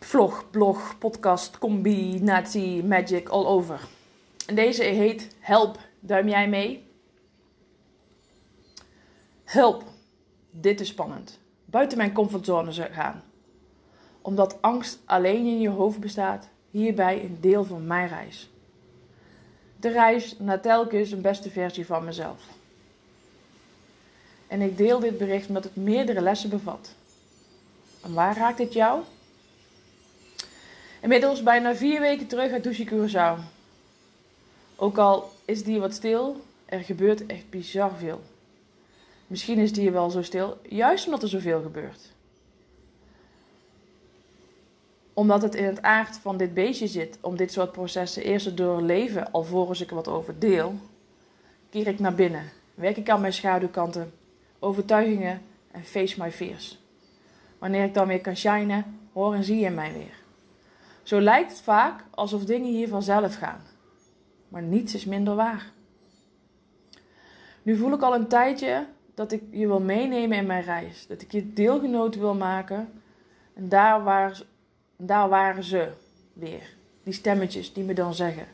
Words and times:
vlog, 0.00 0.50
blog, 0.50 0.98
podcast, 0.98 1.58
combinatie, 1.58 2.84
magic, 2.84 3.28
all 3.28 3.46
over. 3.46 3.80
En 4.46 4.54
deze 4.54 4.82
heet 4.82 5.34
Help, 5.38 5.78
duim 6.00 6.28
jij 6.28 6.48
mee? 6.48 6.86
Help, 9.44 9.84
dit 10.50 10.80
is 10.80 10.88
spannend. 10.88 11.38
Buiten 11.64 11.98
mijn 11.98 12.12
comfortzone 12.12 12.72
gaan. 12.72 13.22
Omdat 14.20 14.62
angst 14.62 14.98
alleen 15.04 15.46
in 15.46 15.60
je 15.60 15.68
hoofd 15.68 16.00
bestaat, 16.00 16.48
hierbij 16.70 17.24
een 17.24 17.38
deel 17.40 17.64
van 17.64 17.86
mijn 17.86 18.08
reis. 18.08 18.50
De 19.76 19.88
reis 19.88 20.36
naar 20.38 20.60
telkens 20.60 21.10
een 21.10 21.20
beste 21.20 21.50
versie 21.50 21.86
van 21.86 22.04
mezelf. 22.04 22.42
En 24.46 24.60
ik 24.60 24.76
deel 24.76 24.98
dit 24.98 25.18
bericht 25.18 25.48
omdat 25.48 25.64
het 25.64 25.76
meerdere 25.76 26.20
lessen 26.20 26.50
bevat. 26.50 26.94
En 28.02 28.14
waar 28.14 28.36
raakt 28.36 28.58
dit 28.58 28.72
jou? 28.72 29.02
Inmiddels 31.00 31.42
bijna 31.42 31.74
vier 31.74 32.00
weken 32.00 32.26
terug 32.26 32.52
uit 32.52 32.62
Douche 32.62 32.84
Curaçao. 32.84 33.40
Ook 34.76 34.98
al 34.98 35.30
is 35.44 35.64
die 35.64 35.80
wat 35.80 35.94
stil, 35.94 36.40
er 36.64 36.80
gebeurt 36.80 37.26
echt 37.26 37.50
bizar 37.50 37.96
veel. 37.96 38.20
Misschien 39.26 39.58
is 39.58 39.72
die 39.72 39.90
wel 39.90 40.10
zo 40.10 40.22
stil, 40.22 40.58
juist 40.62 41.04
omdat 41.04 41.22
er 41.22 41.28
zoveel 41.28 41.62
gebeurt. 41.62 42.12
Omdat 45.12 45.42
het 45.42 45.54
in 45.54 45.64
het 45.64 45.82
aard 45.82 46.16
van 46.16 46.36
dit 46.36 46.54
beestje 46.54 46.86
zit 46.86 47.18
om 47.20 47.36
dit 47.36 47.52
soort 47.52 47.72
processen 47.72 48.22
eerst 48.22 48.46
te 48.46 48.54
doorleven 48.54 49.32
alvorens 49.32 49.80
ik 49.80 49.88
er 49.88 49.94
wat 49.94 50.08
over 50.08 50.38
deel, 50.38 50.74
keer 51.70 51.86
ik 51.86 51.98
naar 51.98 52.14
binnen, 52.14 52.52
werk 52.74 52.96
ik 52.96 53.10
aan 53.10 53.20
mijn 53.20 53.32
schaduwkanten, 53.32 54.12
overtuigingen 54.58 55.42
en 55.70 55.84
face 55.84 56.22
my 56.22 56.32
fears. 56.32 56.78
Wanneer 57.58 57.84
ik 57.84 57.94
dan 57.94 58.06
weer 58.06 58.20
kan 58.20 58.36
shinen, 58.36 58.98
hoor 59.12 59.34
en 59.34 59.44
zie 59.44 59.58
je 59.58 59.70
mij 59.70 59.92
weer. 59.92 60.25
Zo 61.06 61.20
lijkt 61.20 61.50
het 61.50 61.60
vaak 61.60 62.04
alsof 62.10 62.44
dingen 62.44 62.70
hier 62.70 62.88
vanzelf 62.88 63.34
gaan. 63.34 63.60
Maar 64.48 64.62
niets 64.62 64.94
is 64.94 65.04
minder 65.04 65.34
waar. 65.34 65.72
Nu 67.62 67.76
voel 67.76 67.92
ik 67.92 68.02
al 68.02 68.14
een 68.14 68.28
tijdje 68.28 68.86
dat 69.14 69.32
ik 69.32 69.42
je 69.50 69.66
wil 69.66 69.80
meenemen 69.80 70.38
in 70.38 70.46
mijn 70.46 70.62
reis. 70.62 71.06
Dat 71.06 71.22
ik 71.22 71.32
je 71.32 71.52
deelgenoot 71.52 72.16
wil 72.16 72.34
maken. 72.34 72.92
En 73.54 73.68
daar, 73.68 74.42
daar 74.96 75.28
waren 75.28 75.64
ze 75.64 75.92
weer. 76.32 76.74
Die 77.02 77.12
stemmetjes 77.12 77.72
die 77.72 77.84
me 77.84 77.94
dan 77.94 78.14
zeggen. 78.14 78.46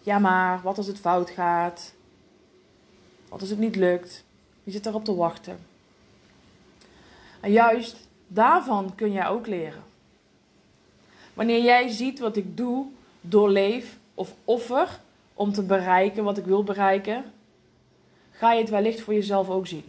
Ja 0.00 0.18
maar, 0.18 0.60
wat 0.62 0.76
als 0.76 0.86
het 0.86 0.98
fout 0.98 1.30
gaat? 1.30 1.94
Wat 3.28 3.40
als 3.40 3.50
het 3.50 3.58
niet 3.58 3.76
lukt? 3.76 4.24
Je 4.62 4.70
zit 4.70 4.86
erop 4.86 5.04
te 5.04 5.14
wachten. 5.14 5.58
En 7.40 7.52
juist 7.52 8.08
daarvan 8.26 8.94
kun 8.94 9.12
jij 9.12 9.26
ook 9.26 9.46
leren. 9.46 9.92
Wanneer 11.34 11.62
jij 11.62 11.88
ziet 11.88 12.18
wat 12.18 12.36
ik 12.36 12.56
doe, 12.56 12.86
doorleef 13.20 13.98
of 14.14 14.34
offer 14.44 15.00
om 15.34 15.52
te 15.52 15.62
bereiken 15.62 16.24
wat 16.24 16.38
ik 16.38 16.44
wil 16.44 16.64
bereiken, 16.64 17.24
ga 18.30 18.52
je 18.52 18.60
het 18.60 18.70
wellicht 18.70 19.00
voor 19.00 19.14
jezelf 19.14 19.48
ook 19.48 19.66
zien. 19.66 19.84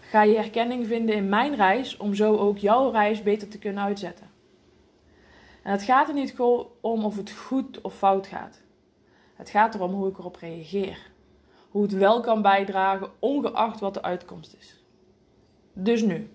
Ga 0.00 0.22
je 0.22 0.36
herkenning 0.36 0.86
vinden 0.86 1.14
in 1.14 1.28
mijn 1.28 1.54
reis 1.54 1.96
om 1.96 2.14
zo 2.14 2.36
ook 2.36 2.58
jouw 2.58 2.90
reis 2.90 3.22
beter 3.22 3.48
te 3.48 3.58
kunnen 3.58 3.82
uitzetten. 3.82 4.26
En 5.62 5.72
het 5.72 5.82
gaat 5.82 6.08
er 6.08 6.14
niet 6.14 6.34
om 6.80 7.04
of 7.04 7.16
het 7.16 7.30
goed 7.30 7.80
of 7.80 7.94
fout 7.94 8.26
gaat. 8.26 8.60
Het 9.34 9.50
gaat 9.50 9.74
erom 9.74 9.92
hoe 9.92 10.08
ik 10.08 10.18
erop 10.18 10.36
reageer. 10.36 10.98
Hoe 11.70 11.82
het 11.82 11.92
wel 11.92 12.20
kan 12.20 12.42
bijdragen, 12.42 13.10
ongeacht 13.18 13.80
wat 13.80 13.94
de 13.94 14.02
uitkomst 14.02 14.56
is. 14.58 14.82
Dus 15.72 16.02
nu. 16.02 16.30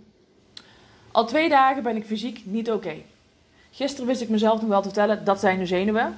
Al 1.11 1.25
twee 1.25 1.49
dagen 1.49 1.83
ben 1.83 1.95
ik 1.95 2.05
fysiek 2.05 2.41
niet 2.45 2.71
oké. 2.71 2.95
Gisteren 3.75 4.07
wist 4.07 4.21
ik 4.21 4.29
mezelf 4.29 4.59
nog 4.59 4.69
wel 4.69 4.81
te 4.81 4.87
vertellen, 4.87 5.25
dat 5.25 5.39
zijn 5.39 5.59
de 5.59 5.65
zenuwen. 5.65 6.17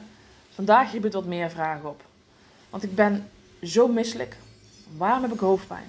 Vandaag 0.49 0.91
riep 0.91 1.03
het 1.03 1.13
wat 1.13 1.25
meer 1.25 1.49
vragen 1.49 1.89
op. 1.89 2.03
Want 2.69 2.83
ik 2.83 2.95
ben 2.95 3.29
zo 3.63 3.87
misselijk. 3.87 4.37
Waarom 4.97 5.21
heb 5.21 5.33
ik 5.33 5.39
hoofdpijn? 5.39 5.87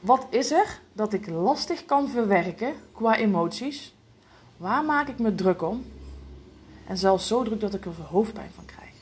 Wat 0.00 0.26
is 0.30 0.50
er 0.50 0.80
dat 0.92 1.12
ik 1.12 1.26
lastig 1.28 1.84
kan 1.84 2.08
verwerken 2.08 2.74
qua 2.92 3.16
emoties? 3.16 3.94
Waar 4.56 4.84
maak 4.84 5.08
ik 5.08 5.18
me 5.18 5.34
druk 5.34 5.62
om? 5.62 5.84
En 6.86 6.98
zelfs 6.98 7.26
zo 7.26 7.42
druk 7.42 7.60
dat 7.60 7.74
ik 7.74 7.84
er 7.84 7.92
hoofdpijn 8.10 8.50
van 8.54 8.64
krijg. 8.64 8.92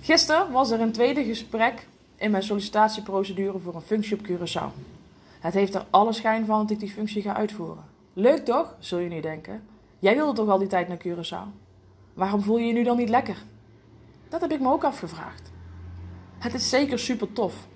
Gisteren 0.00 0.52
was 0.52 0.70
er 0.70 0.80
een 0.80 0.92
tweede 0.92 1.24
gesprek 1.24 1.86
in 2.16 2.30
mijn 2.30 2.42
sollicitatieprocedure 2.42 3.58
voor 3.58 3.74
een 3.74 3.80
functie 3.80 4.18
op 4.18 4.26
Curaçao. 4.26 4.95
Het 5.46 5.54
heeft 5.54 5.74
er 5.74 5.86
alle 5.90 6.12
schijn 6.12 6.46
van 6.46 6.60
dat 6.60 6.70
ik 6.70 6.78
die 6.78 6.90
functie 6.90 7.22
ga 7.22 7.34
uitvoeren. 7.34 7.84
Leuk 8.12 8.44
toch, 8.44 8.76
zul 8.78 8.98
je 8.98 9.08
nu 9.08 9.20
denken. 9.20 9.62
Jij 9.98 10.14
wilde 10.14 10.32
toch 10.32 10.48
al 10.48 10.58
die 10.58 10.68
tijd 10.68 10.88
naar 10.88 10.98
Curaçao? 11.06 11.58
Waarom 12.14 12.42
voel 12.42 12.58
je 12.58 12.66
je 12.66 12.72
nu 12.72 12.82
dan 12.82 12.96
niet 12.96 13.08
lekker? 13.08 13.42
Dat 14.28 14.40
heb 14.40 14.52
ik 14.52 14.60
me 14.60 14.70
ook 14.70 14.84
afgevraagd. 14.84 15.52
Het 16.38 16.54
is 16.54 16.68
zeker 16.68 16.98
super 16.98 17.32
tof. 17.32 17.66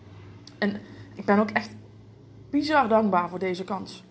En 0.59 0.81
ik 1.15 1.25
ben 1.25 1.39
ook 1.39 1.51
echt 1.51 1.71
bizar 2.51 2.89
dankbaar 2.89 3.29
voor 3.29 3.39
deze 3.39 3.65
kans. 3.65 4.05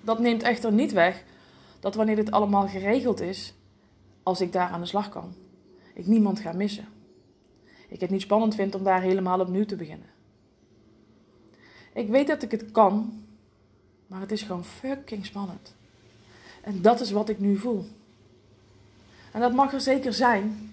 Dat 0.00 0.18
neemt 0.18 0.42
echter 0.42 0.72
niet 0.72 0.92
weg 0.92 1.24
dat 1.80 1.94
wanneer 1.94 2.16
dit 2.16 2.30
allemaal 2.30 2.68
geregeld 2.68 3.20
is, 3.20 3.54
als 4.22 4.40
ik 4.40 4.52
daar 4.52 4.68
aan 4.68 4.80
de 4.80 4.86
slag 4.86 5.08
kan, 5.08 5.34
ik 5.94 6.06
niemand 6.06 6.40
ga 6.40 6.52
missen. 6.52 6.88
Ik 7.88 8.00
het 8.00 8.10
niet 8.10 8.22
spannend 8.22 8.54
vind 8.54 8.74
om 8.74 8.82
daar 8.82 9.00
helemaal 9.00 9.40
opnieuw 9.40 9.64
te 9.64 9.76
beginnen. 9.76 10.11
Ik 11.92 12.08
weet 12.08 12.26
dat 12.26 12.42
ik 12.42 12.50
het 12.50 12.70
kan, 12.70 13.22
maar 14.06 14.20
het 14.20 14.32
is 14.32 14.42
gewoon 14.42 14.64
fucking 14.64 15.26
spannend. 15.26 15.74
En 16.60 16.82
dat 16.82 17.00
is 17.00 17.10
wat 17.10 17.28
ik 17.28 17.38
nu 17.38 17.56
voel. 17.56 17.86
En 19.32 19.40
dat 19.40 19.52
mag 19.52 19.72
er 19.72 19.80
zeker 19.80 20.12
zijn. 20.12 20.72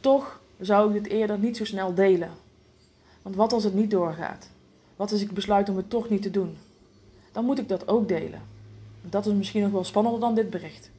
Toch 0.00 0.40
zou 0.60 0.94
ik 0.94 1.02
dit 1.02 1.12
eerder 1.12 1.38
niet 1.38 1.56
zo 1.56 1.64
snel 1.64 1.94
delen. 1.94 2.30
Want 3.22 3.36
wat 3.36 3.52
als 3.52 3.64
het 3.64 3.74
niet 3.74 3.90
doorgaat? 3.90 4.50
Wat 4.96 5.12
als 5.12 5.20
ik 5.20 5.30
besluit 5.30 5.68
om 5.68 5.76
het 5.76 5.90
toch 5.90 6.08
niet 6.08 6.22
te 6.22 6.30
doen? 6.30 6.56
Dan 7.32 7.44
moet 7.44 7.58
ik 7.58 7.68
dat 7.68 7.88
ook 7.88 8.08
delen. 8.08 8.42
Dat 9.02 9.26
is 9.26 9.32
misschien 9.32 9.62
nog 9.62 9.70
wel 9.70 9.84
spannender 9.84 10.20
dan 10.20 10.34
dit 10.34 10.50
bericht. 10.50 10.90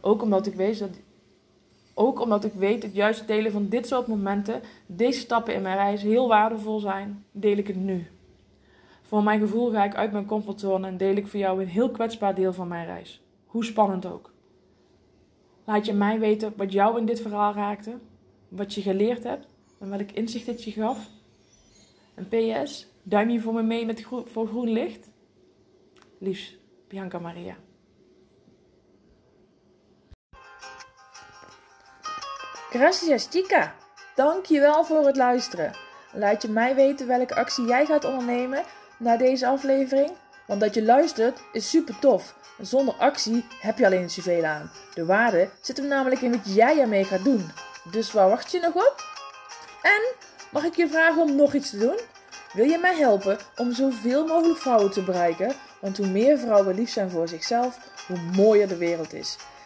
Ook 0.00 0.22
omdat 0.22 0.46
ik 0.46 0.54
weet 0.54 0.78
dat, 0.78 0.90
ook 1.98 2.20
omdat 2.20 2.44
ik 2.44 2.52
weet 2.52 2.82
dat 2.82 2.94
juist 2.94 3.18
het 3.18 3.28
delen 3.28 3.52
van 3.52 3.68
dit 3.68 3.86
soort 3.86 4.06
momenten, 4.06 4.62
deze 4.86 5.20
stappen 5.20 5.54
in 5.54 5.62
mijn 5.62 5.76
reis 5.76 6.02
heel 6.02 6.28
waardevol 6.28 6.78
zijn, 6.78 7.24
deel 7.30 7.56
ik 7.56 7.66
het 7.66 7.76
nu. 7.76 8.06
Voor 9.02 9.22
mijn 9.22 9.40
gevoel 9.40 9.70
ga 9.70 9.84
ik 9.84 9.94
uit 9.94 10.12
mijn 10.12 10.26
comfortzone 10.26 10.86
en 10.86 10.96
deel 10.96 11.16
ik 11.16 11.26
voor 11.26 11.40
jou 11.40 11.62
een 11.62 11.68
heel 11.68 11.90
kwetsbaar 11.90 12.34
deel 12.34 12.52
van 12.52 12.68
mijn 12.68 12.86
reis. 12.86 13.22
Hoe 13.46 13.64
spannend 13.64 14.06
ook. 14.06 14.32
Laat 15.64 15.86
je 15.86 15.92
mij 15.92 16.18
weten 16.18 16.52
wat 16.56 16.72
jou 16.72 16.98
in 16.98 17.06
dit 17.06 17.20
verhaal 17.20 17.52
raakte, 17.52 17.98
wat 18.48 18.74
je 18.74 18.82
geleerd 18.82 19.24
hebt 19.24 19.46
en 19.78 19.90
welk 19.90 20.10
inzicht 20.10 20.46
het 20.46 20.64
je 20.64 20.70
gaf. 20.70 21.08
En 22.14 22.28
PS, 22.28 22.86
duim 23.02 23.30
je 23.30 23.40
voor 23.40 23.54
me 23.54 23.62
mee 23.62 23.86
met 23.86 24.06
voor 24.24 24.46
groen 24.46 24.70
licht? 24.70 25.10
Liefs, 26.18 26.56
Bianca 26.88 27.18
Maria. 27.18 27.56
Gracias, 32.76 33.28
chica. 33.30 33.74
Dankjewel 34.14 34.84
voor 34.84 35.06
het 35.06 35.16
luisteren. 35.16 35.72
Laat 36.12 36.42
je 36.42 36.48
mij 36.48 36.74
weten 36.74 37.06
welke 37.06 37.34
actie 37.34 37.64
jij 37.64 37.86
gaat 37.86 38.04
ondernemen 38.04 38.62
na 38.96 39.16
deze 39.16 39.46
aflevering. 39.46 40.10
Want 40.46 40.60
dat 40.60 40.74
je 40.74 40.82
luistert 40.82 41.40
is 41.52 41.70
super 41.70 41.98
tof. 41.98 42.34
Zonder 42.60 42.94
actie 42.94 43.44
heb 43.60 43.78
je 43.78 43.86
alleen 43.86 44.10
zoveel 44.10 44.44
aan. 44.44 44.70
De 44.94 45.04
waarde 45.04 45.48
zit 45.60 45.76
hem 45.76 45.86
namelijk 45.86 46.20
in 46.20 46.30
wat 46.30 46.54
jij 46.54 46.78
ermee 46.78 47.04
gaat 47.04 47.24
doen. 47.24 47.50
Dus 47.90 48.12
waar 48.12 48.28
wacht 48.28 48.50
je 48.50 48.60
nog 48.60 48.74
op? 48.74 49.04
En 49.82 50.02
mag 50.50 50.64
ik 50.64 50.76
je 50.76 50.88
vragen 50.88 51.22
om 51.22 51.36
nog 51.36 51.54
iets 51.54 51.70
te 51.70 51.78
doen? 51.78 51.98
Wil 52.52 52.66
je 52.66 52.78
mij 52.78 52.96
helpen 52.96 53.38
om 53.56 53.72
zoveel 53.72 54.26
mogelijk 54.26 54.60
vrouwen 54.60 54.90
te 54.90 55.02
bereiken? 55.02 55.54
Want 55.80 55.96
hoe 55.96 56.06
meer 56.06 56.38
vrouwen 56.38 56.74
lief 56.74 56.90
zijn 56.90 57.10
voor 57.10 57.28
zichzelf, 57.28 57.78
hoe 58.06 58.18
mooier 58.36 58.68
de 58.68 58.76
wereld 58.76 59.12
is. 59.12 59.36